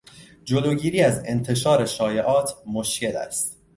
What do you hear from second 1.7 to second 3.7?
شایعات مشکل است.